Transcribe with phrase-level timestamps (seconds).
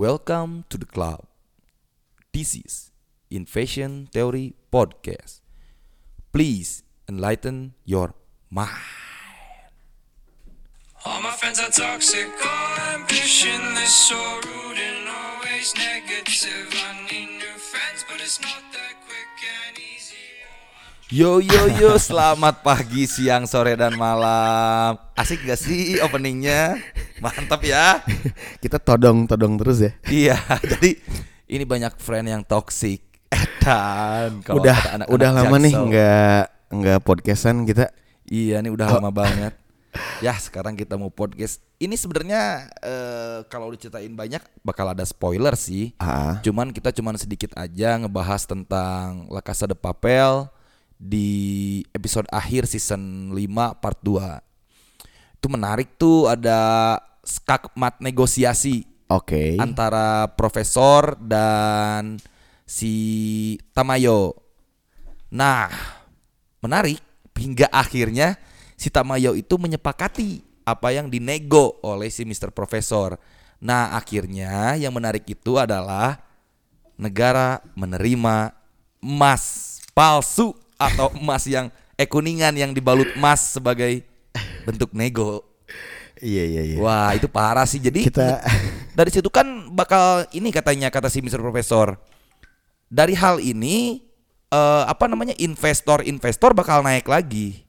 [0.00, 1.28] Welcome to the club.
[2.32, 2.90] This is
[3.28, 5.44] Invasion Theory Podcast.
[6.32, 8.14] Please enlighten your
[8.48, 8.80] mind.
[11.04, 16.72] All my friends are toxic, all ambitionless, so rude and always negative.
[16.72, 19.28] I need new friends, but it's not that quick
[19.76, 19.89] easy.
[21.10, 24.94] Yo yo yo, selamat pagi, siang, sore dan malam.
[25.18, 26.78] Asik gak sih openingnya?
[27.18, 27.98] Mantap ya.
[28.62, 29.90] Kita todong-todong terus ya.
[30.06, 31.02] Iya, jadi
[31.50, 33.02] ini banyak friend yang toxic.
[33.58, 35.86] Dan kalau udah kata anak-anak udah lama nih Jaksel.
[35.90, 36.42] nggak
[36.78, 37.90] nggak podcastan kita.
[38.30, 39.58] Iya nih udah lama banget.
[40.22, 41.58] Ya sekarang kita mau podcast.
[41.82, 45.90] Ini sebenarnya eh, kalau diceritain banyak bakal ada spoiler sih.
[45.98, 50.46] Ah, Cuman kita cuman sedikit aja ngebahas tentang La Casa de Papel
[51.00, 55.40] di episode akhir season 5 part 2.
[55.40, 59.56] Itu menarik tuh ada skakmat negosiasi oke.
[59.56, 62.20] antara profesor dan
[62.68, 64.36] si Tamayo.
[65.32, 65.72] Nah,
[66.60, 67.00] menarik
[67.32, 68.36] hingga akhirnya
[68.76, 72.52] si Tamayo itu menyepakati apa yang dinego oleh si Mr.
[72.52, 73.16] Profesor.
[73.64, 76.20] Nah, akhirnya yang menarik itu adalah
[77.00, 78.52] negara menerima
[79.00, 81.68] emas palsu atau emas yang
[82.00, 84.00] eh kuningan yang dibalut emas sebagai
[84.64, 85.44] bentuk nego.
[86.20, 86.76] Iya iya iya.
[86.80, 87.80] Wah, itu parah sih.
[87.80, 88.40] Jadi Kita-
[88.98, 91.40] dari situ kan bakal ini katanya kata si Mr.
[91.40, 92.00] Profesor.
[92.88, 94.04] Dari hal ini
[94.48, 97.64] eh, apa namanya investor-investor bakal naik lagi.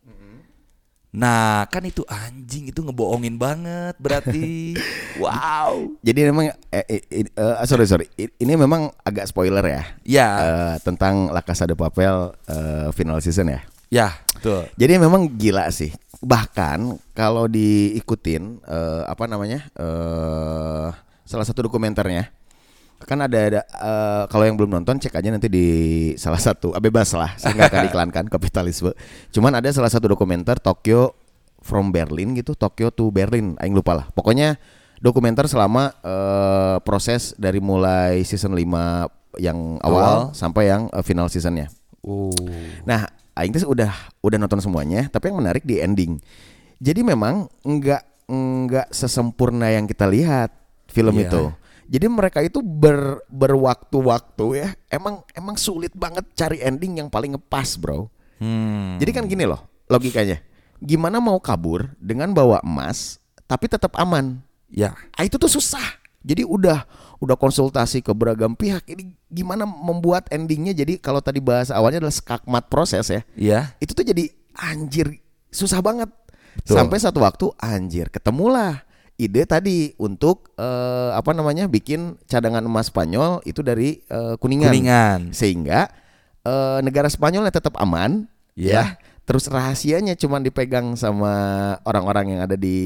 [1.11, 4.79] Nah, kan itu anjing itu ngebohongin banget berarti.
[5.23, 5.91] wow.
[5.99, 9.83] Jadi memang eh, eh, eh, eh, sorry sorry I- ini memang agak spoiler ya.
[10.07, 13.59] Ya, Eh, tentang La Casa de Papel eh, final season ya.
[13.91, 14.71] ya, betul.
[14.79, 15.91] Jadi memang gila sih.
[16.23, 20.89] Bahkan kalau diikutin eh, apa namanya eh
[21.27, 22.31] salah satu dokumenternya
[23.03, 25.67] kan ada, ada eh, kalau yang belum nonton cek aja nanti di
[26.15, 28.91] salah satu ah, bebas lah saya nggak akan iklankan kapitalisme.
[29.29, 31.13] Cuman ada salah satu dokumenter Tokyo
[31.61, 34.05] from Berlin gitu Tokyo to Berlin, aing lupa lah.
[34.13, 34.57] Pokoknya
[34.99, 40.35] dokumenter selama eh, proses dari mulai season 5 yang awal, Awal.
[40.35, 41.71] sampai yang eh, final seasonnya.
[42.01, 42.33] Oh.
[42.83, 46.19] Nah, Aing tuh udah udah nonton semuanya, tapi yang menarik di ending.
[46.83, 50.51] Jadi memang nggak nggak sesempurna yang kita lihat
[50.91, 51.31] film Iya.
[51.31, 51.43] itu.
[51.91, 54.69] Jadi mereka itu ber berwaktu-waktu ya.
[54.87, 58.07] Emang emang sulit banget cari ending yang paling ngepas, bro.
[58.39, 58.95] Hmm.
[58.95, 59.59] Jadi kan gini loh
[59.91, 60.39] logikanya.
[60.79, 64.39] Gimana mau kabur dengan bawa emas tapi tetap aman?
[64.71, 65.99] ya, Ah, itu tuh susah.
[66.23, 66.87] Jadi udah
[67.19, 68.87] udah konsultasi ke beragam pihak.
[68.87, 73.21] Ini gimana membuat endingnya jadi kalau tadi bahasa awalnya adalah skakmat proses ya.
[73.35, 73.59] ya.
[73.83, 75.19] Itu tuh jadi anjir
[75.51, 76.07] susah banget.
[76.55, 76.79] Betul.
[76.79, 78.87] Sampai satu waktu anjir ketemulah
[79.21, 84.73] ide tadi untuk eh, apa namanya bikin cadangan emas Spanyol itu dari eh, kuningan.
[84.73, 85.19] Kuningan.
[85.29, 85.85] Sehingga
[86.41, 88.25] eh, negara Spanyolnya tetap aman
[88.57, 88.73] Iya.
[88.73, 88.85] ya.
[89.21, 91.31] Terus rahasianya cuma dipegang sama
[91.87, 92.77] orang-orang yang ada di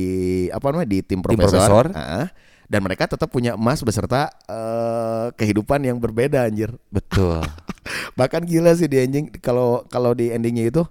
[0.52, 1.58] apa namanya di tim Tim profesor.
[1.58, 1.86] profesor.
[1.96, 2.28] Ah,
[2.66, 6.76] dan mereka tetap punya emas beserta eh, kehidupan yang berbeda anjir.
[6.94, 7.42] Betul.
[8.20, 10.84] Bahkan gila sih di ending kalau kalau di endingnya itu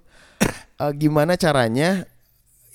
[0.81, 2.03] eh, gimana caranya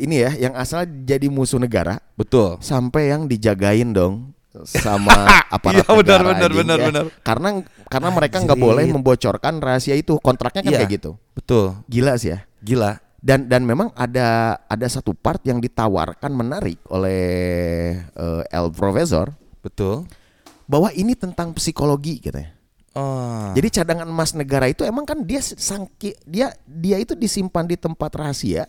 [0.01, 2.57] ini ya yang asal jadi musuh negara Betul.
[2.65, 4.33] sampai yang dijagain dong
[4.67, 5.15] sama
[5.55, 6.87] aparat Iya, benar, negara, benar, anjing, benar, ya.
[6.91, 7.05] benar.
[7.23, 7.49] Karena
[7.87, 10.79] karena mereka nggak boleh membocorkan rahasia itu kontraknya kan Iya.
[10.83, 11.11] kayak gitu.
[11.37, 11.79] Betul.
[11.87, 12.43] Gila sih ya.
[12.59, 12.99] Gila.
[13.21, 17.21] Dan dan memang ada ada satu part yang ditawarkan menarik oleh
[18.01, 20.09] eh, El Profesor Betul.
[20.65, 22.57] bahwa ini tentang psikologi katanya.
[22.91, 23.55] Oh.
[23.55, 28.11] Jadi cadangan emas negara itu emang kan dia sangki dia dia itu disimpan di tempat
[28.19, 28.67] rahasia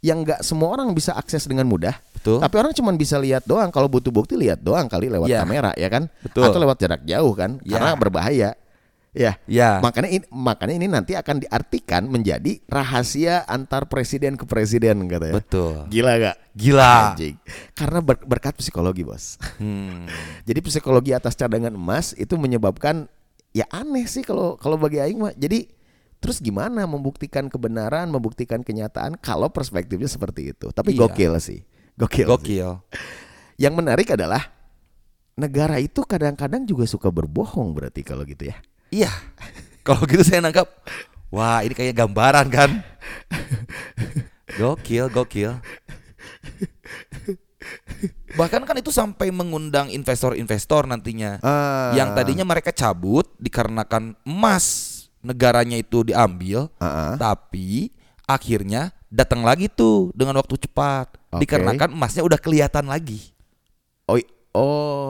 [0.00, 1.92] yang nggak semua orang bisa akses dengan mudah.
[2.16, 2.40] Betul.
[2.40, 3.68] Tapi orang cuma bisa lihat doang.
[3.68, 5.44] Kalau butuh bukti lihat doang kali lewat Ya.
[5.44, 6.08] kamera ya kan?
[6.20, 6.44] Betul.
[6.44, 7.60] Atau lewat jarak jauh kan?
[7.64, 7.76] Ya.
[7.76, 8.50] Karena berbahaya.
[9.10, 9.32] Ya.
[9.44, 9.82] Ya.
[9.82, 15.36] Makanya ini makanya ini nanti akan diartikan menjadi rahasia antar presiden ke presiden katanya.
[15.36, 15.84] Betul.
[15.90, 16.36] Gila gak?
[16.54, 16.94] Gila.
[17.12, 17.36] Anjing.
[17.74, 19.34] Karena ber- berkat psikologi bos.
[19.58, 20.06] Hmm.
[20.48, 23.10] Jadi psikologi atas cadangan emas itu menyebabkan
[23.50, 25.34] ya aneh sih kalau kalau bagi aing mah.
[25.34, 25.66] Jadi
[26.20, 30.68] terus gimana membuktikan kebenaran, membuktikan kenyataan kalau perspektifnya seperti itu.
[30.70, 31.08] Tapi Iya.
[31.08, 31.60] gokil sih.
[31.96, 32.24] Gokil.
[32.24, 32.30] sih.
[32.30, 32.70] Gokil.
[33.56, 34.52] Yang menarik adalah
[35.36, 38.56] negara itu kadang-kadang juga suka berbohong berarti kalau gitu ya.
[38.92, 39.10] Iya.
[39.80, 40.68] Kalau gitu saya nangkap,
[41.32, 42.70] wah ini kayak gambaran kan.
[44.60, 45.56] Gokil, gokil.
[48.36, 51.40] Bahkan kan itu sampai mengundang investor-investor nantinya.
[51.42, 51.92] Ah.
[51.96, 54.89] Yang tadinya mereka cabut dikarenakan emas
[55.20, 57.14] negaranya itu diambil, Ah, ah.
[57.20, 57.92] tapi
[58.24, 61.42] akhirnya datang lagi tuh dengan waktu cepat Oke.
[61.44, 63.32] dikarenakan emasnya udah kelihatan lagi.
[64.06, 64.18] Oh,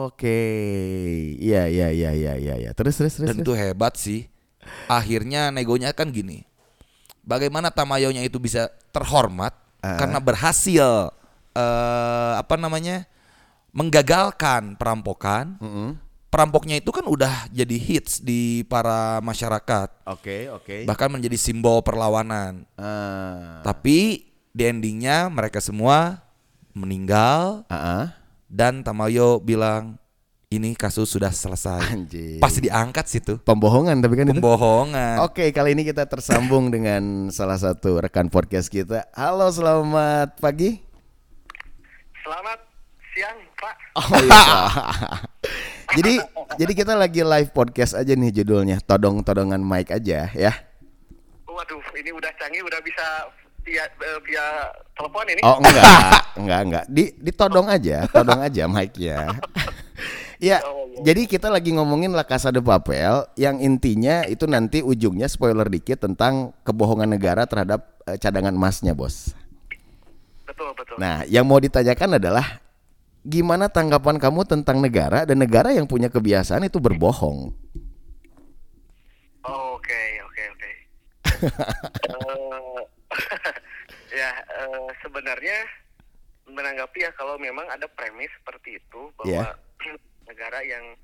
[0.05, 0.37] Oke.
[1.41, 2.71] Iya iya iya iya iya ya.
[2.77, 3.27] Terus terus terus.
[3.33, 4.29] Dan itu hebat sih.
[4.85, 6.45] Akhirnya negonya kan gini.
[7.25, 9.97] Bagaimana Tamayonya itu bisa terhormat Ah.
[9.97, 11.09] karena berhasil
[11.57, 13.09] eh apa namanya?
[13.71, 15.55] menggagalkan perampokan.
[15.63, 15.95] Mm-mm.
[16.31, 20.07] Perampoknya itu kan udah jadi hits di para masyarakat.
[20.07, 20.87] Oke oke.
[20.87, 22.63] Bahkan menjadi simbol perlawanan.
[22.79, 23.59] Ah.
[23.67, 26.23] Tapi di endingnya mereka semua
[26.71, 28.05] meninggal Ah, ah.
[28.47, 29.99] dan Tamayo bilang
[30.47, 31.83] ini kasus sudah selesai.
[31.91, 32.39] Anjir.
[32.39, 33.35] Pasti diangkat situ.
[33.43, 34.39] Pembohongan tapi kan itu.
[34.39, 35.27] Pembohongan.
[35.27, 39.03] Oke, kali ini kita tersambung dengan salah satu rekan podcast kita.
[39.19, 40.79] Halo, selamat pagi.
[42.23, 42.59] Selamat
[43.11, 43.75] siang, Pak.
[43.99, 44.43] Oh iya.
[45.97, 46.13] jadi
[46.55, 48.79] jadi kita lagi live podcast aja nih judulnya.
[48.83, 50.51] Todong-todongan mic aja ya.
[51.47, 53.05] Waduh, ini udah canggih, udah bisa
[53.61, 54.45] via eh, via
[54.97, 55.41] telepon ini.
[55.43, 55.83] Oh enggak,
[56.41, 56.85] enggak enggak.
[56.89, 59.35] Di ditodong aja, todong aja mic-nya.
[60.41, 60.57] Ya,
[61.07, 66.01] jadi kita lagi ngomongin La Casa de Papel yang intinya itu nanti ujungnya spoiler dikit
[66.01, 69.35] tentang kebohongan negara terhadap eh, cadangan emasnya, Bos.
[70.47, 70.95] Betul, betul.
[70.99, 72.59] Nah, yang mau ditanyakan adalah
[73.21, 77.53] gimana tanggapan kamu tentang negara dan negara yang punya kebiasaan itu berbohong?
[79.41, 80.71] Oh, Oke, oke, oke.
[82.21, 82.79] Eh,
[84.21, 85.57] ya, eh, sebenarnya
[86.47, 89.57] menanggapi ya kalau memang ada premis seperti itu bahwa
[90.29, 90.95] negara yang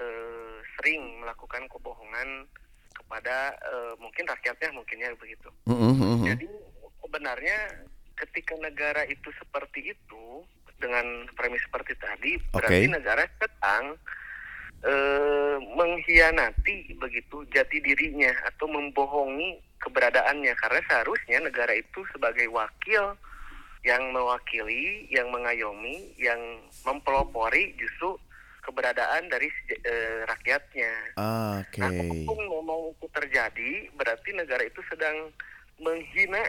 [0.00, 2.48] eh, sering melakukan kebohongan
[2.96, 5.52] kepada eh, mungkin rakyatnya mungkinnya begitu.
[5.68, 6.26] Mm-mm, mm-mm.
[6.32, 6.46] Jadi
[7.04, 7.58] sebenarnya
[8.18, 10.24] ketika negara itu seperti itu
[10.78, 13.96] dengan premis seperti tadi berarti negara sedang
[14.84, 23.16] eh, mengkhianati begitu jati dirinya atau membohongi keberadaannya karena seharusnya negara itu sebagai wakil
[23.84, 26.40] yang mewakili, yang mengayomi, yang
[26.88, 28.16] mempelopori justru
[28.64, 29.52] keberadaan dari
[29.84, 30.92] eh, rakyatnya.
[31.60, 31.84] Oke.
[31.84, 35.28] Nah, kalaupun memang itu terjadi, berarti negara itu sedang
[35.76, 36.48] menghina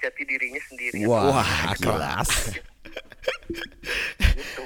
[0.00, 1.04] jati dirinya sendiri.
[1.06, 2.56] Wah, Wah, keras.
[4.20, 4.64] Gitu.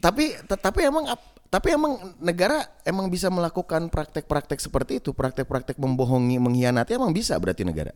[0.00, 6.38] Tapi tetapi emang ap- tapi emang negara emang bisa melakukan praktek-praktek seperti itu, praktek-praktek membohongi,
[6.38, 7.90] mengkhianati emang bisa berarti negara.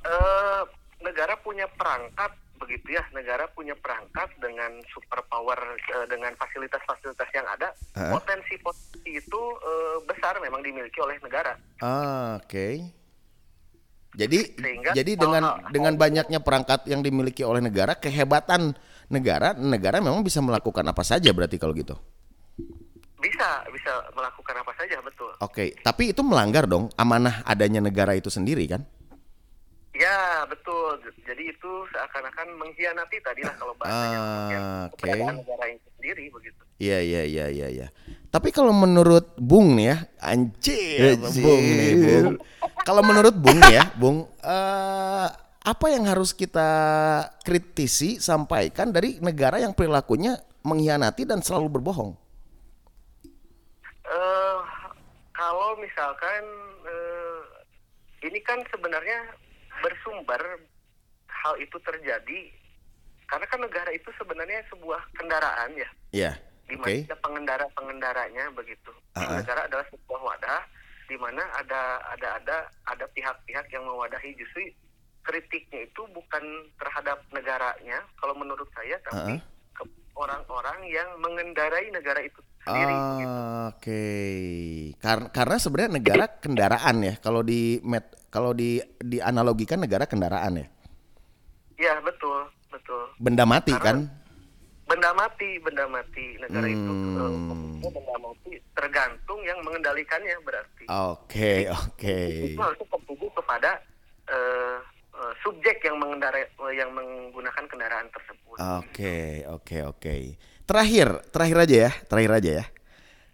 [0.00, 0.62] Eh,
[1.04, 7.72] negara punya perangkat begitu ya, negara punya perangkat dengan superpower, eh, dengan fasilitas-fasilitas yang ada,
[8.12, 11.56] potensi-potensi itu eh, besar memang dimiliki oleh negara.
[11.84, 12.99] Ah, Oke.
[14.10, 18.74] Jadi Sehingga jadi dengan hal-hal- dengan banyaknya perangkat yang dimiliki oleh negara, kehebatan
[19.06, 21.94] negara, negara memang bisa melakukan apa saja berarti kalau gitu.
[23.20, 25.30] Bisa, bisa melakukan apa saja, betul.
[25.38, 28.82] Oke, tapi itu melanggar dong amanah adanya negara itu sendiri kan?
[29.92, 30.96] Ya, betul.
[31.28, 34.18] Jadi itu seakan-akan mengkhianati tadi lah kalau bahasanya.
[34.56, 36.62] Ah, keberadaan negara itu sendiri begitu.
[36.80, 37.86] Iya iya iya iya iya.
[38.32, 41.44] Tapi kalau menurut Bung nih ya, anjir, Anjir.
[41.44, 42.26] Bung nih, Bung.
[42.88, 45.28] Kalau menurut Bung nih ya, Bung, eh,
[45.60, 46.70] apa yang harus kita
[47.44, 52.16] kritisi sampaikan dari negara yang perilakunya mengkhianati dan selalu berbohong?
[54.10, 54.58] eh
[55.30, 56.42] kalau misalkan
[56.82, 57.40] eh,
[58.26, 59.22] ini kan sebenarnya
[59.78, 60.66] bersumber
[61.30, 62.40] hal itu terjadi
[63.30, 66.49] karena kan negara itu sebenarnya sebuah kendaraan ya Iya.
[66.70, 68.92] Di mana ada pengendara-pengendaranya begitu.
[69.12, 69.30] Ah, ah.
[69.36, 70.60] Negara adalah sebuah wadah
[71.04, 74.70] di mana ada ada ada ada pihak-pihak yang mewadahi justru
[75.20, 76.42] kritiknya itu bukan
[76.76, 79.40] terhadap negaranya kalau menurut saya tapi Ah, ah.
[79.74, 79.82] ke
[80.14, 82.94] orang-orang yang mengendarai negara itu sendiri.
[82.94, 84.04] Ah, Oke.
[84.98, 87.14] Karena karena sebenarnya negara kendaraan ya.
[87.18, 90.66] Kalau di met kalau di dianalogikan negara kendaraan ya.
[91.80, 93.10] Ya betul betul.
[93.18, 94.19] Benda mati Karena- kan?
[94.90, 97.14] Benda mati benda mati negara itu Hmm.
[97.14, 100.84] eh, maksudnya benda mati tergantung yang mengendalikannya berarti.
[100.90, 102.18] Oke, oke.
[102.50, 103.78] Itu harus tertuju kepada
[104.26, 104.78] eh,
[105.14, 106.42] eh, subjek yang mengendarai
[106.74, 108.56] yang menggunakan kendaraan tersebut.
[108.82, 110.14] Oke, oke, oke.
[110.66, 112.64] Terakhir, terakhir aja ya, terakhir aja ya.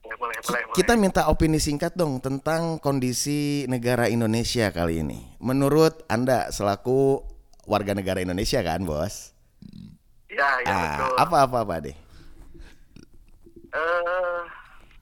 [0.06, 0.76] Ya, boleh, boleh, boleh.
[0.76, 5.20] Kita minta opini singkat dong tentang kondisi negara Indonesia kali ini.
[5.40, 7.24] Menurut Anda selaku
[7.64, 9.36] warga negara Indonesia kan, Bos?
[10.36, 11.14] Ya, ya Ah, betul.
[11.18, 11.96] apa apa apa deh?
[13.72, 14.40] Eh,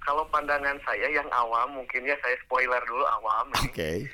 [0.00, 3.47] kalau pandangan saya yang awam, mungkin ya saya spoiler dulu awam.
[3.62, 4.07] Oke.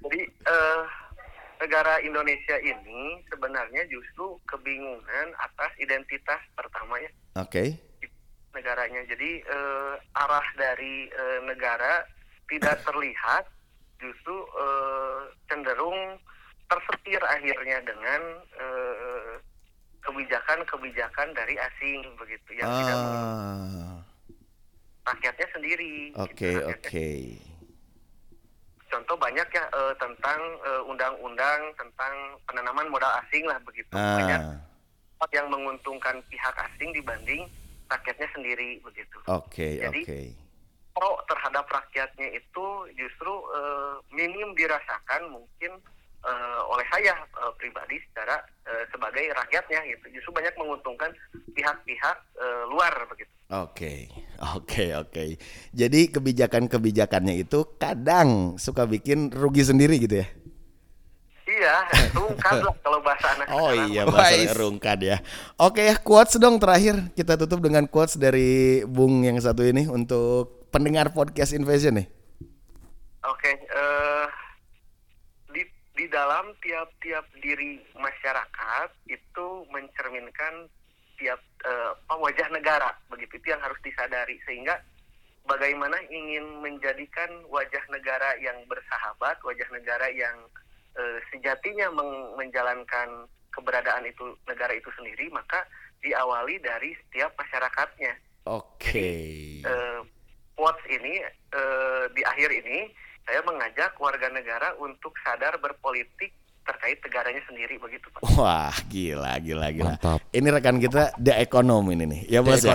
[0.00, 0.82] Jadi eh,
[1.60, 7.76] negara Indonesia ini sebenarnya justru kebingungan atas identitas pertamanya Oke.
[8.52, 9.04] negaranya.
[9.06, 12.02] Jadi eh, arah dari eh, negara
[12.48, 13.46] tidak terlihat,
[14.00, 16.18] justru eh, cenderung
[16.66, 18.22] tersetir akhirnya dengan
[18.56, 19.34] eh,
[20.00, 23.96] kebijakan-kebijakan dari asing begitu yang tidak Ah,
[25.06, 25.94] rakyatnya sendiri.
[26.10, 27.08] gitu, oke rakyatnya oke.
[28.90, 32.14] contoh banyak ya eh, tentang eh, undang-undang tentang
[32.44, 34.40] penanaman modal asing lah begitu banyak
[35.20, 37.44] Ah, yang menguntungkan pihak asing dibanding
[37.86, 40.20] rakyatnya sendiri begitu oke Jadi- oke.
[40.90, 45.72] pro terhadap rakyatnya itu justru eh, minim dirasakan mungkin
[46.20, 48.42] eh, oleh saya eh, pribadi secara
[49.10, 51.10] sebagai rakyatnya gitu justru banyak menguntungkan
[51.50, 54.06] pihak-pihak eh, luar begitu Oke,
[54.38, 55.24] oke, oke.
[55.74, 60.26] Jadi kebijakan-kebijakannya itu kadang suka bikin rugi sendiri gitu ya?
[61.50, 61.82] iya
[62.14, 63.90] rungkad lah kalau bahasa anak Oh sekarang.
[63.90, 65.16] iya, bahasa rungkad ya.
[65.58, 67.10] Oke ya, quotes dong terakhir.
[67.18, 72.06] Kita tutup dengan quotes dari Bung yang satu ini untuk pendengar podcast Invasion nih.
[73.26, 74.26] Oke, eh,
[76.00, 80.64] di dalam tiap-tiap diri masyarakat itu mencerminkan
[81.20, 82.88] tiap apa, wajah negara.
[83.12, 84.40] Begitu itu yang harus disadari.
[84.48, 84.80] Sehingga
[85.44, 90.40] bagaimana ingin menjadikan wajah negara yang bersahabat, wajah negara yang
[90.96, 91.92] eh, sejatinya
[92.40, 95.68] menjalankan keberadaan itu negara itu sendiri maka
[96.00, 98.16] diawali dari setiap masyarakatnya.
[98.48, 98.88] Oke.
[99.68, 100.00] eh,
[100.56, 101.20] quotes ini
[102.14, 102.88] di akhir ini
[103.30, 106.34] saya mengajak warga negara untuk sadar berpolitik
[106.66, 108.26] terkait negaranya sendiri begitu Pak.
[108.34, 109.94] Wah, gila, gila, gila.
[109.94, 110.18] Mantap.
[110.34, 112.20] Ini rekan kita The Econom ini nih.
[112.26, 112.74] Ya, Bos ya?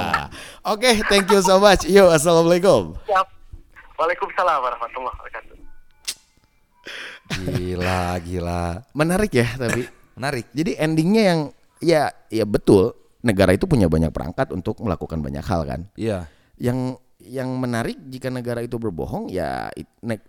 [0.72, 1.84] Oke, thank you so much.
[1.84, 2.96] Yo, Assalamualaikum.
[3.04, 3.28] Siap.
[4.00, 5.56] Waalaikumsalam warahmatullahi wabarakatuh.
[7.44, 8.64] Gila, gila.
[8.96, 9.84] Menarik ya, tapi
[10.16, 10.48] Menarik.
[10.56, 11.40] Jadi endingnya yang
[11.84, 15.92] ya ya betul negara itu punya banyak perangkat untuk melakukan banyak hal kan.
[15.92, 16.24] Iya.
[16.56, 19.70] Yang yang menarik jika negara itu berbohong ya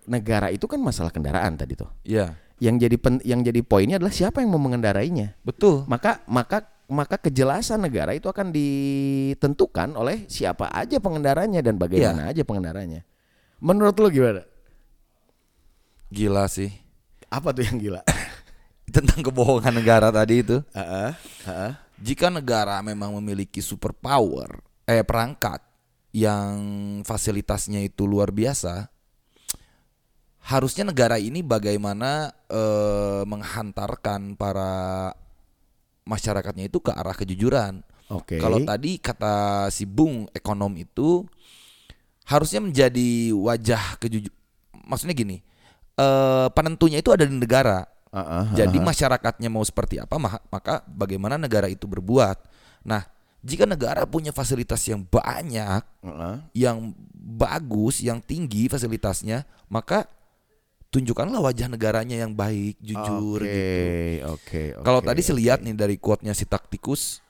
[0.05, 1.89] negara itu kan masalah kendaraan tadi tuh.
[2.05, 2.37] Iya.
[2.61, 5.35] Yang jadi pen- yang jadi poinnya adalah siapa yang mau mengendarainya.
[5.43, 5.83] Betul.
[5.89, 12.45] Maka maka maka kejelasan negara itu akan ditentukan oleh siapa aja pengendaranya dan bagaimana aja
[12.45, 13.01] pengendaranya.
[13.57, 14.45] Menurut lu gimana?
[16.13, 16.69] Gila sih.
[17.33, 18.01] Apa tuh yang gila?
[18.95, 20.61] Tentang kebohongan negara tadi itu.
[20.71, 21.11] Heeh,
[21.49, 21.71] heeh.
[21.97, 25.64] Jika negara memang memiliki superpower, eh perangkat
[26.15, 26.55] yang
[27.03, 28.87] fasilitasnya itu luar biasa,
[30.47, 35.11] harusnya negara ini bagaimana eh, menghantarkan para
[36.07, 37.83] masyarakatnya itu ke arah kejujuran.
[38.07, 38.39] Oke.
[38.39, 41.27] Kalau tadi kata si Bung ekonom itu
[42.23, 44.31] harusnya menjadi wajah kejujur.
[44.87, 45.43] Maksudnya gini,
[45.99, 47.83] eh, penentunya itu ada di negara.
[48.15, 52.39] Heeh, Jadi masyarakatnya mau seperti apa, ma- maka bagaimana negara itu berbuat.
[52.87, 53.03] Nah,
[53.45, 56.35] jika negara punya fasilitas yang banyak, heeh.
[56.57, 60.09] yang bagus, yang tinggi fasilitasnya, maka
[60.89, 63.45] tunjukkanlah wajah negaranya yang baik, jujur.
[63.45, 64.33] Oke, gitu.
[64.33, 67.21] oke, Kalau tadi saya lihat nih dari quote-nya si taktikus,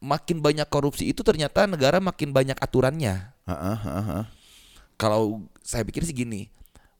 [0.00, 3.36] makin banyak korupsi itu ternyata negara makin banyak aturannya.
[3.44, 4.24] Heeh.
[4.96, 6.48] Kalau saya pikir sih gini,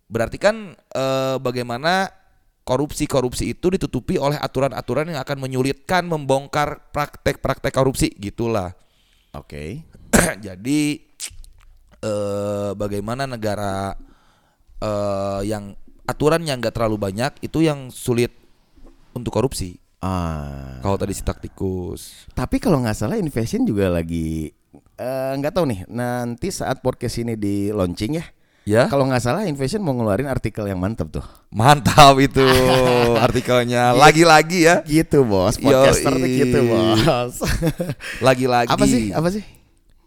[0.05, 2.13] berarti kan eh, bagaimana
[2.65, 8.73] korupsi-korupsi itu ditutupi oleh aturan-aturan yang akan menyulitkan membongkar praktek-praktek korupsi gitulah.
[9.37, 9.85] Oke.
[10.47, 10.81] Jadi
[12.01, 13.93] eh, bagaimana negara
[14.81, 15.77] eh, yang
[16.09, 18.33] aturan yang nggak terlalu banyak itu yang sulit
[19.13, 19.77] untuk korupsi.
[20.01, 20.81] Ah.
[20.81, 22.29] Kalau tadi si taktikus.
[22.33, 24.53] Tapi kalau nggak salah Invasion juga lagi
[24.97, 25.81] eh, nggak tahu nih.
[25.93, 28.25] Nanti saat podcast ini di launching ya.
[28.65, 31.25] Ya, Kalau nggak salah Invasion mau ngeluarin artikel yang mantep tuh.
[31.51, 32.41] mantap itu
[33.27, 33.93] artikelnya.
[33.93, 35.57] Lagi-lagi ya, Gitu bos.
[35.57, 36.33] Podcaster Yoi.
[36.35, 37.45] gitu bos.
[38.27, 38.73] lagi-lagi.
[38.73, 39.13] apa sih?
[39.13, 39.45] Apa sih?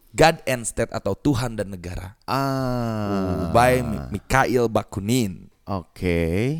[0.09, 3.53] God and State atau Tuhan dan Negara Ah.
[3.53, 5.45] by Mi- Mikhail Bakunin.
[5.63, 6.57] Oke.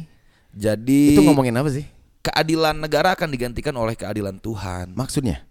[0.54, 1.86] Jadi Itu ngomongin apa sih?
[2.20, 4.94] keadilan negara akan digantikan oleh keadilan Tuhan.
[4.94, 5.42] Maksudnya?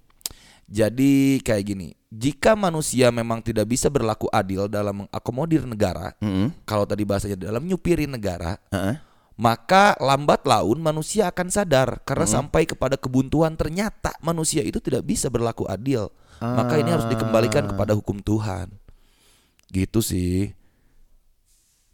[0.66, 6.50] Jadi kayak gini, jika manusia memang tidak bisa berlaku adil dalam mengakomodir negara, Mm-mm.
[6.66, 8.98] kalau tadi bahasanya dalam nyupirin negara, Heeh.
[9.38, 15.30] maka lambat laun manusia akan sadar karena sampai kepada kebuntuan ternyata manusia itu tidak bisa
[15.30, 16.10] berlaku adil.
[16.36, 18.68] Maka ini harus dikembalikan kepada hukum Tuhan.
[19.72, 20.52] Gitu sih.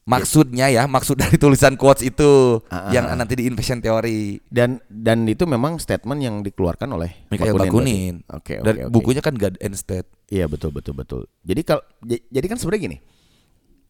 [0.02, 3.14] Maksudnya ya, maksud dari tulisan quotes itu Ah, ah, yang ah.
[3.14, 8.26] nanti di invasion teori Dan dan itu memang statement yang dikeluarkan oleh Mikhail Bakunin.
[8.26, 8.90] Oke, oke, Dan oke.
[8.90, 10.10] bukunya kan God and State.
[10.26, 11.22] Iya betul betul betul.
[11.46, 12.98] Jadi kalau jadi kan sebenarnya gini.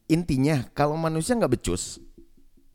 [0.07, 1.97] Intinya kalau manusia nggak becus,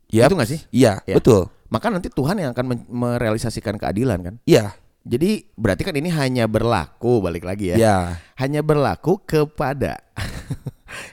[0.08, 0.32] Yap.
[0.32, 0.60] Itu nggak sih?
[0.72, 1.16] Iya, Ya.
[1.20, 1.52] betul.
[1.68, 4.34] maka nanti Tuhan yang akan merealisasikan keadilan kan.
[4.48, 4.72] Iya.
[5.04, 7.76] Jadi berarti kan ini hanya berlaku balik lagi ya.
[7.76, 7.96] Iya.
[8.40, 10.00] Hanya berlaku kepada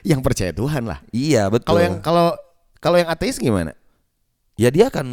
[0.02, 1.00] yang percaya Tuhan lah.
[1.10, 1.72] Iya, betul.
[1.72, 2.26] Kalau yang kalau
[2.78, 3.72] kalau yang ateis gimana?
[4.56, 5.06] ya dia akan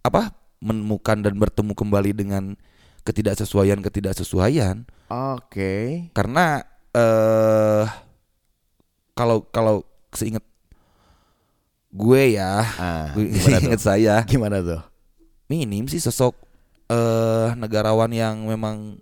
[0.00, 0.34] apa?
[0.58, 2.58] menemukan dan bertemu kembali dengan
[3.06, 6.10] ketidaksesuaian ketidaksesuaian Oke.
[6.10, 7.86] karena eh
[9.14, 10.42] kalau kalau seingat
[11.88, 13.30] gue ya Ah, gue-
[13.78, 14.82] saya Gimana tuh?
[15.46, 16.34] minim sih sosok
[16.90, 18.98] eh negarawan yang memang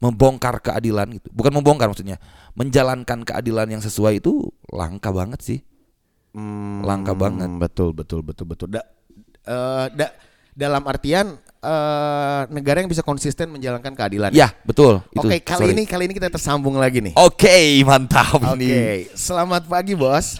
[0.00, 2.16] membongkar keadilan gitu bukan membongkar maksudnya
[2.52, 5.60] menjalankan keadilan yang sesuai itu langka banget sih
[6.30, 7.50] Hmm, Langka banget.
[7.58, 8.70] Betul, betul, betul, betul.
[8.70, 8.86] Da,
[9.42, 10.14] eh, da-
[10.52, 14.30] dalam artian eh, negara yang bisa konsisten menjalankan keadilan.
[14.30, 15.74] ya betul itu Oke, kali sorry.
[15.74, 17.18] ini kali ini kita tersambung lagi nih.
[17.18, 18.70] oke mantap Oke, ini
[19.10, 20.38] selamat pagi bos.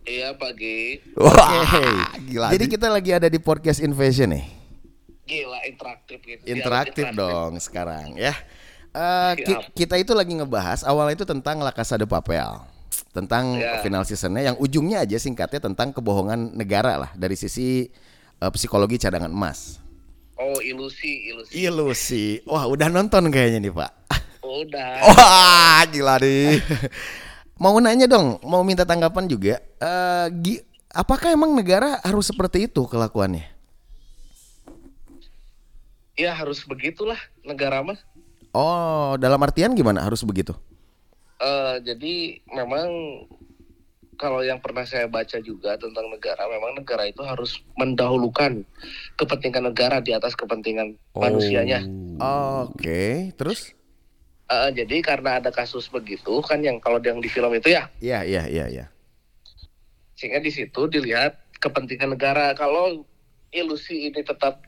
[0.00, 1.02] Iya pagi.
[1.12, 1.84] wah Oke,
[2.30, 2.70] gila Jadi nih.
[2.70, 4.46] kita lagi ada di podcast Invasion nih.
[5.26, 6.42] Gila interaktif gitu.
[6.46, 8.30] Interaktif Dialog dong sekarang ya.
[8.94, 9.62] Eh, ki- Siap.
[9.74, 12.46] kita itu lagi ngebahas awalnya itu tentang La Casa de Papel.
[13.10, 13.82] Tentang Ya.
[13.82, 17.90] final seasonnya yang ujungnya aja singkatnya tentang kebohongan negara lah dari sisi
[18.34, 19.82] eh, psikologi cadangan emas.
[20.34, 21.52] Oh ilusi ilusi.
[21.54, 22.24] Ilusi.
[22.46, 23.90] Wah, udah nonton kayaknya nih, Pak.
[24.42, 24.94] Udah.
[25.10, 26.58] wah gila nih
[27.54, 29.62] mau nanya dong, mau minta tanggapan juga.
[30.42, 33.46] Gi- apakah emang negara harus seperti itu kelakuannya?
[36.14, 37.98] Ya harus begitulah negara mah.
[38.54, 40.54] Oh, dalam artian gimana harus begitu?
[41.42, 42.86] Eh jadi memang
[44.14, 48.62] kalau yang pernah saya baca juga tentang negara, memang negara itu harus mendahulukan
[49.18, 51.82] kepentingan negara di atas kepentingan manusianya.
[52.62, 53.74] Oke, terus?
[54.46, 58.22] Eh, jadi karena ada kasus begitu kan yang kalau yang di film itu ya, Iya,
[58.22, 58.86] iya, iya, iya.
[60.14, 62.54] sehingga di situ dilihat kepentingan negara.
[62.54, 63.02] Kalau
[63.50, 64.62] ilusi ini tetap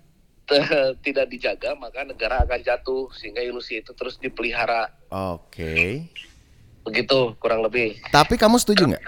[1.07, 4.91] tidak dijaga, maka negara akan jatuh sehingga ilusi itu terus dipelihara.
[5.11, 6.07] Oke.
[6.87, 7.99] Begitu kurang lebih.
[8.15, 9.03] Tapi kamu setuju nggak?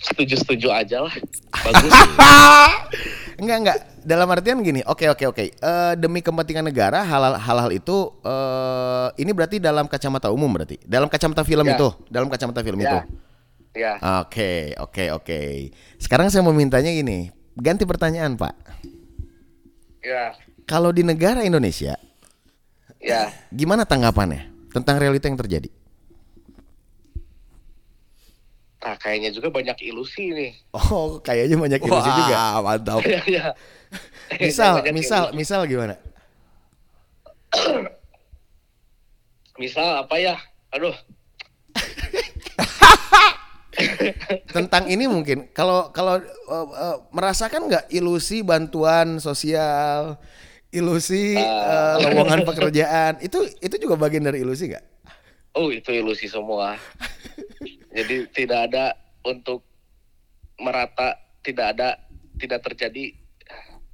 [0.00, 1.14] Setuju-setuju aja lah.
[1.66, 1.92] Bagus.
[3.40, 3.78] Enggak, enggak.
[4.04, 4.84] Dalam artian gini.
[4.84, 5.44] Oke, oke, oke.
[5.48, 10.76] Eh, demi kepentingan negara, hal-hal itu eh ini berarti dalam kacamata umum berarti.
[10.84, 11.72] Dalam kacamata film Ya.
[11.72, 12.84] itu, dalam kacamata film Ya.
[12.84, 12.98] itu.
[13.80, 13.92] ya.
[14.20, 15.40] Oke, oke, oke.
[15.96, 17.32] Sekarang saya mau mintanya gini.
[17.60, 18.54] Ganti pertanyaan, Pak.
[20.00, 20.32] Ya.
[20.64, 21.94] Kalau di negara Indonesia,
[23.00, 23.32] Ya.
[23.52, 25.68] gimana tanggapannya tentang realita yang terjadi?
[28.80, 30.52] Nah, kayaknya juga banyak ilusi nih.
[30.72, 32.32] Oh, kayaknya banyak ilusi juga.
[32.32, 33.44] Wah, mantap Ya, ya.
[34.40, 35.36] Misal, misal, ilusi.
[35.36, 35.94] misal gimana?
[39.60, 40.40] misal apa ya?
[40.72, 40.96] Aduh,
[44.56, 50.18] Tentang ini mungkin kalau kalau uh, uh, merasakan nggak ilusi bantuan sosial,
[50.70, 54.90] ilusi uh, lowongan pekerjaan itu itu juga bagian dari ilusi nggak?
[55.54, 56.78] oh itu ilusi semua.
[57.96, 58.94] Jadi tidak ada
[59.26, 59.66] untuk
[60.60, 61.98] merata, tidak ada,
[62.38, 63.14] tidak terjadi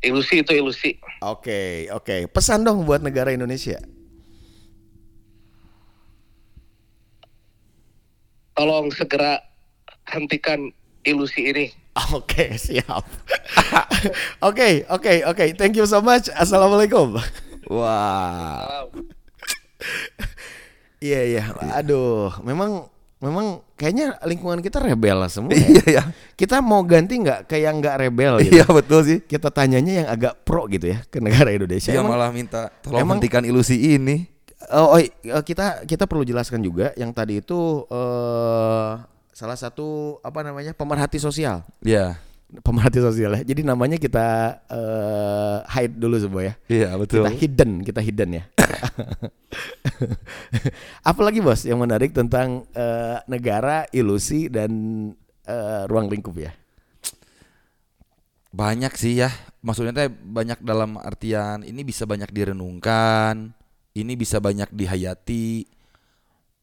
[0.05, 1.01] ilusi itu ilusi.
[1.25, 3.81] Oke oke pesan dong buat negara Indonesia.
[8.57, 9.46] Tolong segera
[10.07, 10.71] hentikan
[11.03, 11.67] ilusi ini.
[12.13, 13.05] Oke siap.
[14.47, 16.29] Oke oke oke thank you so much.
[16.31, 17.17] Assalamualaikum.
[17.73, 18.85] wah
[20.99, 21.45] Iya iya.
[21.75, 25.57] Aduh memang memang kayaknya lingkungan kita rebel lah semua.
[25.57, 25.93] iya ya.
[26.01, 26.03] ya
[26.37, 28.61] Kita mau ganti nggak kayak nggak rebel gitu.
[28.61, 31.97] iya betul sih kita tanyanya yang agak pro gitu ya ke negara Indonesia.
[31.97, 34.29] Emang- malah minta tolong emang- hentikan ilusi ini
[34.69, 35.09] oh, oh, eh,
[35.43, 41.61] kita kita perlu jelaskan juga yang tadi itu eh salah satu apa namanya pemerhati sosial,
[41.85, 42.17] ya
[42.65, 43.43] pemerhati sosial ya.
[43.45, 44.27] Jadi namanya kita
[44.71, 46.55] eh hide dulu semua ya.
[46.73, 48.45] iya betul Kita hidden, kita hidden ya.
[51.11, 54.71] Apalagi bos yang menarik tentang eh, negara, ilusi dan
[55.45, 56.57] eh, ruang lingkup ya.
[58.57, 59.29] Banyak sih ya.
[59.61, 63.53] Maksudnya teh banyak dalam artian ini bisa banyak direnungkan,
[63.93, 65.76] ini bisa banyak dihayati.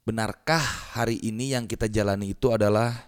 [0.03, 0.59] Benarkah
[0.99, 3.07] hari ini yang kita jalani itu adalah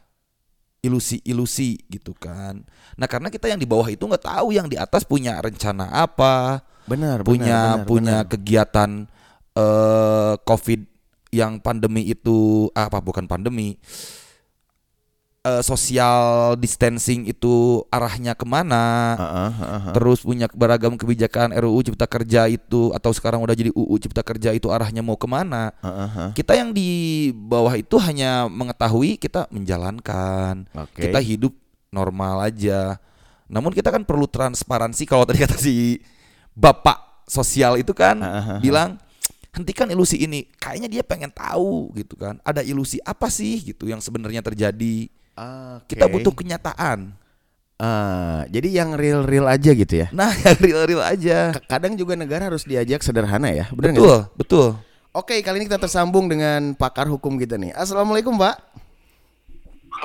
[0.79, 2.63] ilusi-ilusi gitu kan?
[2.95, 6.63] Nah karena kita yang di bawah itu nggak tahu yang di atas punya rencana apa,
[6.88, 8.31] Benar, punya benar, punya benar.
[8.31, 8.91] kegiatan
[9.55, 10.81] eh COVID
[11.36, 13.75] yang pandemi itu ah, apa bukan pandemi
[15.45, 16.17] eh, social
[16.58, 19.93] distancing itu arahnya ke mana Heeh, heeh, heeh.
[19.93, 24.49] terus punya beragam kebijakan RUU Cipta Kerja itu atau sekarang udah jadi UU Cipta Kerja
[24.51, 26.29] itu arahnya mau ke mana Heeh, heeh.
[26.34, 26.89] kita yang di
[27.31, 31.05] bawah itu hanya mengetahui kita menjalankan Oke.
[31.05, 31.53] kita hidup
[31.93, 32.97] normal aja
[33.45, 36.01] namun kita kan perlu transparansi kalau tadi kata si
[36.51, 38.58] bapak sosial itu kan Hahaha.
[38.58, 38.97] bilang
[39.53, 44.01] hentikan ilusi ini kayaknya dia pengen tahu gitu kan ada ilusi apa sih gitu yang
[44.01, 45.95] sebenarnya terjadi Oke.
[45.95, 47.13] kita butuh kenyataan
[47.75, 50.07] Ah, jadi yang real-real aja gitu ya.
[50.15, 51.51] Nah, yang real-real aja.
[51.67, 53.99] Kadang juga negara harus diajak sederhana ya, benar nggak?
[53.99, 54.67] Betul, betul.
[55.11, 57.75] Oke, kali ini kita tersambung dengan pakar hukum kita nih.
[57.75, 58.55] Assalamualaikum, Pak.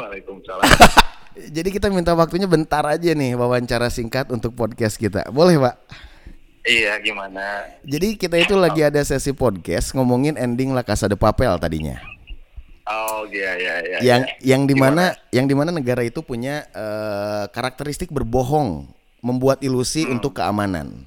[0.02, 0.66] Waalaikumsalam.
[1.56, 5.30] Jadi kita minta waktunya bentar aja nih wawancara singkat untuk podcast kita.
[5.30, 5.74] Boleh, Pak?
[6.66, 7.70] iya, gimana?
[7.86, 11.98] Jadi kita itu lagi ada sesi podcast ngomongin ending La Casa de Papel tadinya.
[12.90, 13.98] Oh, iya, iya, iya.
[14.02, 14.34] yang iya.
[14.42, 18.90] yang di mana yang di mana negara itu punya eh, karakteristik berbohong,
[19.22, 21.06] membuat ilusi untuk keamanan.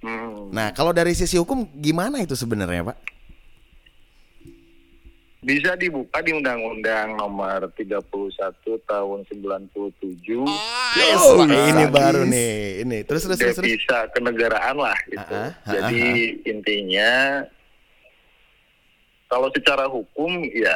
[0.00, 0.48] Hmm.
[0.54, 2.96] Nah, kalau dari sisi hukum gimana itu sebenarnya, Pak?
[5.46, 8.02] Bisa dibuka di Undang-Undang Nomor 31
[8.82, 10.42] Tahun 97.
[10.98, 11.94] Yes, Oh, Pak, ini sadis.
[11.94, 12.54] baru nih.
[12.82, 13.54] Ini terus terus terus.
[13.62, 15.34] devisa kenegaraan lah gitu.
[15.38, 16.02] Ah, ah, ah, Jadi
[16.50, 17.46] intinya
[19.26, 20.74] kalau secara hukum ya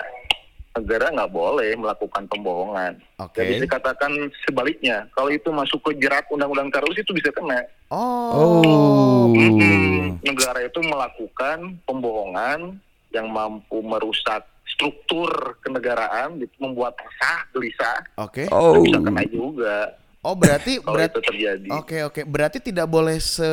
[0.78, 2.94] negara nggak boleh melakukan pembohongan.
[3.18, 3.42] Oke.
[3.42, 4.12] Jadi dikatakan
[4.46, 7.58] sebaliknya, kalau itu masuk ke jerat undang-undang teroris itu bisa kena.
[7.90, 8.62] Oh.
[8.62, 9.22] Oh.
[9.34, 10.22] Mm-mm.
[10.22, 12.78] Negara itu melakukan pembohongan
[13.10, 18.46] yang mampu merusak struktur kenegaraan, gitu, membuat resah, gelisah, Oke.
[18.54, 18.78] Oh.
[18.78, 19.98] itu bisa kena juga.
[20.20, 21.68] Oh, berarti Kalau berarti itu terjadi.
[21.72, 23.48] Oke oke, berarti tidak boleh se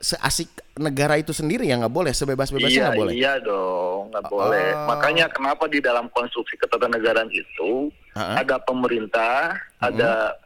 [0.00, 3.12] seasik negara itu sendiri ya nggak boleh, sebebas-bebasnya iya, nggak boleh.
[3.16, 4.68] iya dong, nggak boleh.
[4.72, 4.86] Oh.
[4.92, 8.40] Makanya kenapa di dalam konstruksi ketatanegaraan itu Ha-ha.
[8.40, 10.36] ada pemerintah, ada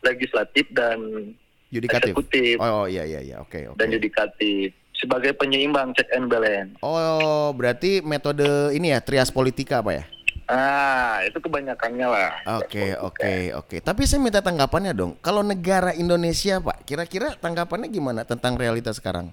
[0.00, 1.32] legislatif dan
[1.68, 2.16] Yudikatif.
[2.16, 3.76] eksekutif Oh, oh, iya iya iya, oke oke.
[3.76, 6.72] dan yudikatif sebagai penyeimbang check and balance.
[6.80, 10.04] Oh, berarti metode ini ya trias politika apa ya?
[10.48, 12.32] Ah, itu kebanyakannya lah.
[12.56, 13.76] Oke oke oke.
[13.84, 15.12] Tapi saya minta tanggapannya dong.
[15.20, 19.28] Kalau negara Indonesia Pak, kira-kira tanggapannya gimana tentang realitas sekarang?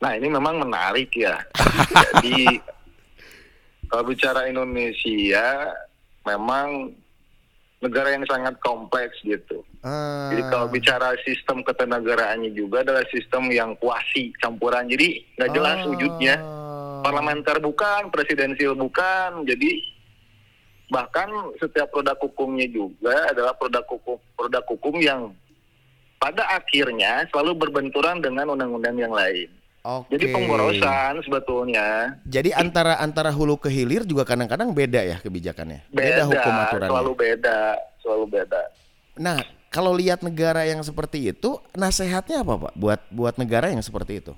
[0.00, 1.40] Nah, ini memang menarik ya.
[2.20, 2.60] Jadi
[3.88, 5.72] kalau bicara Indonesia
[6.28, 6.92] memang
[7.80, 9.64] negara yang sangat kompleks gitu.
[9.80, 14.84] Ah, Jadi kalau bicara sistem ketenagaraannya juga adalah sistem yang kuasi campuran.
[14.84, 15.88] Jadi nggak jelas ah.
[15.88, 16.36] wujudnya.
[17.02, 19.44] Parlementer bukan, presidensial bukan.
[19.44, 20.00] Jadi
[20.90, 21.30] bahkan
[21.62, 25.30] setiap produk hukumnya juga adalah produk hukum produk hukum yang
[26.20, 29.48] pada akhirnya selalu berbenturan dengan undang-undang yang lain.
[29.80, 30.12] Oke.
[30.12, 35.88] Jadi pemborosan sebetulnya Jadi antara antara hulu ke hilir juga kadang-kadang beda ya kebijakannya.
[35.88, 36.92] beda, hukum aturannya.
[36.92, 37.60] selalu beda,
[38.04, 38.62] selalu beda.
[39.16, 39.40] Nah,
[39.72, 44.36] kalau lihat negara yang seperti itu, nasehatnya apa Pak buat buat negara yang seperti itu?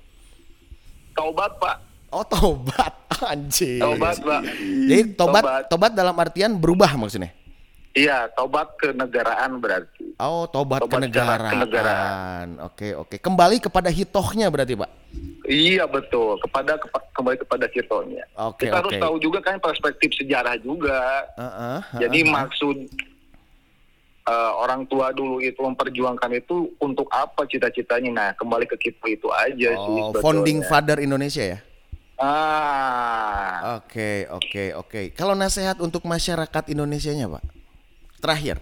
[1.11, 1.77] Taubat pak,
[2.13, 2.93] Oh tobat,
[3.33, 3.81] anjir.
[3.81, 4.41] taubat pak.
[4.61, 5.61] Jadi tobat, Tobat.
[5.67, 7.33] tobat dalam artian berubah maksudnya.
[7.93, 10.17] Iya, taubat kenegaraan berarti.
[10.17, 11.51] Oh tobat, Tobat kenegaraan.
[11.51, 12.47] kenegaraan.
[12.63, 13.17] Oke oke.
[13.17, 14.89] Kembali kepada hitohnya berarti Pak.
[15.43, 18.23] Iya betul, kepada kepa- kembali kepada kirtonya.
[18.39, 19.01] Oke, Kita harus oke.
[19.01, 21.01] tahu juga kan perspektif sejarah juga.
[21.35, 22.31] Heeh, Jadi heeh.
[22.31, 22.77] maksud
[24.23, 28.09] eh, orang tua dulu itu memperjuangkan itu untuk apa cita-citanya?
[28.09, 29.75] Nah, kembali ke kita itu aja sih.
[29.75, 30.21] Oh, sebetulnya.
[30.21, 31.59] founding father Indonesia ya.
[32.15, 35.01] Ah, Oke oke oke.
[35.13, 37.43] Kalau nasihat untuk masyarakat Indonesianya Pak,
[38.19, 38.57] terakhir.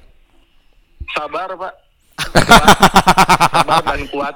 [1.12, 1.74] sabar pak.
[3.52, 4.36] sabar dan kuat.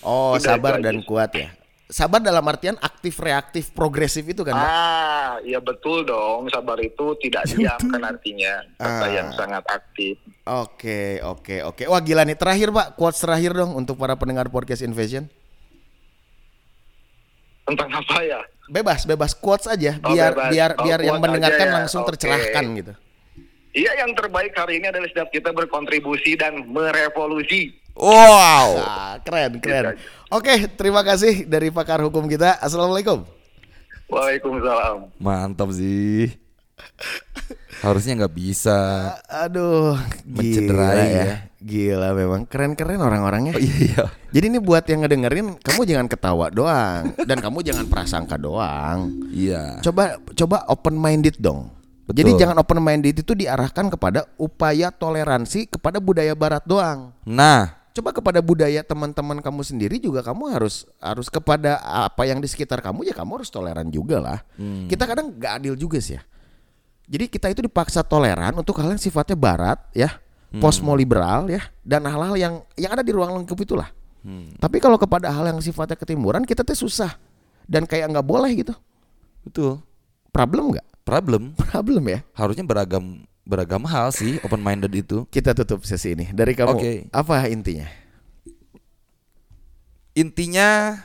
[0.00, 1.06] Oh Udah, sabar dan aja.
[1.06, 1.48] kuat ya.
[1.84, 4.64] Sabar dalam artian aktif reaktif progresif itu kan Pak?
[4.64, 6.48] Ah, iya betul dong.
[6.48, 8.64] Sabar itu tidak diam kan artinya.
[8.74, 9.10] Kata Ah.
[9.10, 10.16] yang sangat aktif.
[10.44, 11.82] Oke oke oke.
[11.84, 15.28] Wah gila nih terakhir Pak, quotes terakhir dong untuk para pendengar podcast Invasion.
[17.64, 18.40] Tentang apa ya?
[18.64, 20.50] Bebas bebas quotes aja Oh, biar bebas.
[20.50, 21.74] biar Oh, biar yang mendengarkan ya.
[21.76, 22.16] langsung Oke.
[22.16, 22.92] tercerahkan gitu.
[23.74, 27.74] Iya, yang terbaik hari ini adalah setiap kita berkontribusi dan merevolusi.
[27.92, 28.78] Wow.
[28.80, 29.94] Ah, keren keren.
[29.94, 30.32] Gitu aja.
[30.32, 32.58] Oke terima kasih dari pakar hukum kita.
[32.58, 33.22] Assalamualaikum.
[34.06, 35.10] Waalaikumsalam.
[35.18, 36.30] Mantap sih.
[37.84, 38.78] Harusnya nggak bisa.
[39.28, 41.24] Aduh, Mencederai gila ya.
[41.64, 43.56] Gila memang keren-keren orang-orangnya.
[43.56, 44.04] Oh, iya iya.
[44.32, 49.12] Jadi ini buat yang ngedengerin, kamu jangan ketawa doang dan kamu jangan prasangka doang.
[49.28, 49.84] Iya.
[49.84, 51.68] Coba coba open minded dong.
[52.04, 52.20] Betul.
[52.20, 57.16] Jadi jangan open minded itu diarahkan kepada upaya toleransi kepada budaya barat doang.
[57.24, 62.50] Nah, Coba kepada budaya teman-teman kamu sendiri juga kamu harus harus kepada apa yang di
[62.50, 64.42] sekitar kamu ya kamu harus toleran juga lah.
[64.58, 64.90] Hmm.
[64.90, 66.26] Kita kadang gak adil juga sih ya.
[67.04, 70.16] Jadi kita itu dipaksa toleran untuk hal yang sifatnya barat ya,
[70.54, 70.62] Hmm.
[70.62, 73.90] posmoliberal ya, dan hal-hal yang yang ada di ruang lingkup itulah.
[74.22, 74.54] Hmm.
[74.56, 77.12] Tapi kalau kepada hal yang sifatnya ketimuran kita tuh susah
[77.66, 78.72] dan kayak nggak boleh gitu.
[79.44, 79.84] betul.
[80.32, 80.86] Problem nggak?
[81.04, 82.24] Problem Problem ya.
[82.32, 85.28] harusnya beragam beragam hal sih open minded itu.
[85.28, 86.72] Kita tutup sesi ini dari kamu.
[86.72, 86.92] Oke.
[87.12, 87.84] Apa intinya?
[90.14, 90.96] Intinya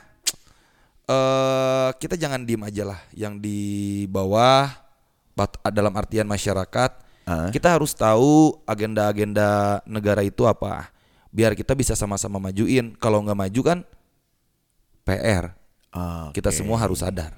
[1.04, 3.58] eh kita jangan diem aja lah yang di
[4.06, 4.70] bawah
[5.70, 7.46] dalam artian masyarakat Ah.
[7.54, 10.90] kita harus tahu agenda-agenda negara itu apa.
[11.30, 12.90] Biar kita bisa sama-sama majuin.
[12.98, 13.78] Kalau nggak maju kan
[15.06, 15.54] PR.
[16.34, 16.58] Kita Oke.
[16.58, 17.34] semua harus sadar.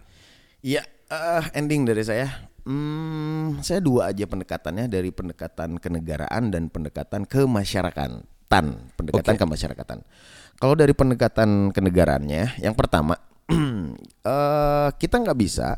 [0.65, 0.81] Iya,
[1.13, 2.49] eh, ending dari saya.
[2.63, 8.25] Hmm, saya dua aja pendekatannya dari pendekatan kenegaraan dan pendekatan kemasyarakatan.
[8.97, 9.41] Pendekatan Oke.
[9.45, 9.99] kemasyarakatan.
[10.57, 13.19] Kalau dari pendekatan kenegaraannya, yang pertama,
[14.25, 15.77] eh, kita nggak bisa,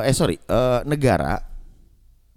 [0.00, 1.40] eh, eh sorry, eh, negara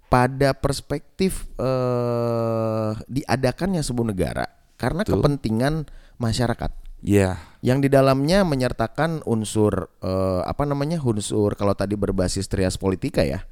[0.06, 4.44] pada perspektif eh, diadakannya sebuah negara
[4.76, 5.20] karena Betul.
[5.20, 5.74] kepentingan
[6.20, 7.38] masyarakat Iya.
[7.60, 13.44] yang di dalamnya menyertakan unsur eh, apa namanya unsur kalau tadi berbasis trias politika ya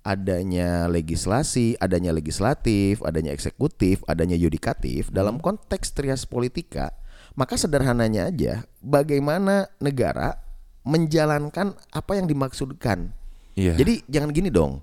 [0.00, 6.96] adanya legislasi, adanya legislatif, adanya eksekutif, adanya yudikatif dalam konteks trias politika
[7.38, 10.40] maka sederhananya aja bagaimana negara
[10.82, 13.12] menjalankan apa yang dimaksudkan.
[13.58, 13.74] Iya.
[13.78, 14.82] Jadi jangan gini dong.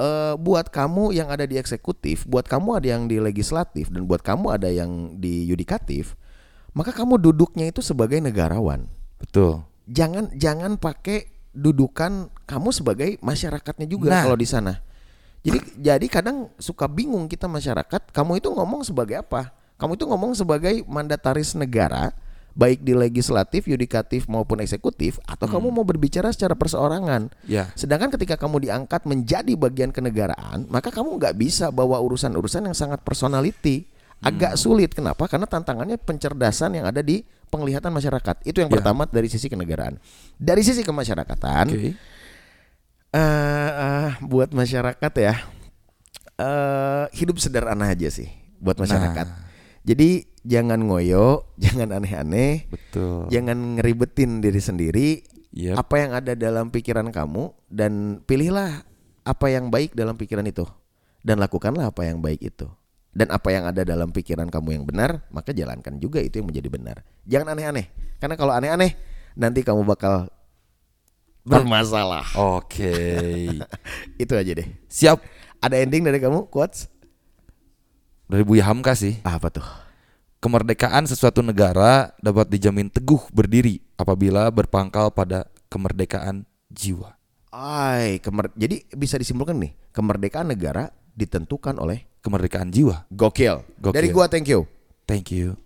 [0.00, 4.24] Eh buat kamu yang ada di eksekutif, buat kamu ada yang di legislatif dan buat
[4.24, 6.16] kamu ada yang di yudikatif,
[6.72, 8.88] maka kamu duduknya itu sebagai negarawan.
[9.22, 9.62] betul.
[9.86, 14.22] Jangan jangan pakai dudukan kamu sebagai masyarakatnya juga Nah.
[14.26, 14.80] kalau di sana.
[15.42, 19.50] Jadi jadi kadang suka bingung kita masyarakat, kamu itu ngomong sebagai apa?
[19.78, 22.14] Kamu itu ngomong sebagai mandataris negara,
[22.52, 27.32] baik di legislatif, yudikatif maupun eksekutif, atau kamu mau berbicara secara perseorangan.
[27.48, 27.72] Ya.
[27.72, 33.00] Sedangkan ketika kamu diangkat menjadi bagian kenegaraan, maka kamu nggak bisa bawa urusan-urusan yang sangat
[33.00, 33.88] personality.
[34.22, 34.94] Agak sulit.
[34.94, 35.26] Kenapa?
[35.26, 38.46] Karena tantangannya pencerdasan yang ada di penglihatan masyarakat.
[38.46, 38.78] Itu yang Ya.
[38.78, 39.98] pertama dari sisi kenegaraan.
[40.38, 41.90] Dari sisi kemasyarakatan, Oke.
[43.10, 45.34] eh, eh, buat masyarakat ya,
[46.38, 48.30] eh hidup sederhana aja sih
[48.62, 49.26] buat masyarakat.
[49.26, 49.51] Nah.
[49.82, 53.30] Jadi jangan ngoyo, jangan aneh-aneh, Betul.
[53.30, 55.08] jangan ngeribetin diri sendiri.
[55.52, 55.76] Yep.
[55.76, 58.88] Apa yang ada dalam pikiran kamu dan pilihlah
[59.22, 60.64] apa yang baik dalam pikiran itu
[61.20, 62.68] dan lakukanlah apa yang baik itu.
[63.12, 66.68] Dan apa yang ada dalam pikiran kamu yang benar, maka jalankan juga itu yang menjadi
[66.72, 66.96] benar.
[67.28, 67.92] Jangan aneh-aneh.
[68.16, 68.96] Karena kalau aneh-aneh,
[69.36, 70.32] nanti kamu bakal
[71.44, 72.24] bermasalah.
[72.40, 72.96] Oke.
[74.22, 74.68] itu aja deh.
[74.88, 75.20] Siap.
[75.60, 76.88] Ada ending dari kamu, quotes?
[78.32, 79.20] Dari Buya Hamka sih.
[79.28, 79.68] Apa tuh?
[80.40, 87.12] Kemerdekaan sesuatu negara dapat dijamin teguh berdiri apabila berpangkal pada kemerdekaan jiwa.
[87.52, 93.04] Ay, kemer- jadi bisa disimpulkan nih, kemerdekaan negara ditentukan oleh Kemerdekaan jiwa.
[93.12, 93.68] gokil.
[93.76, 93.92] Gokil.
[93.92, 94.64] Dari gua thank you.
[95.04, 95.60] Thank you.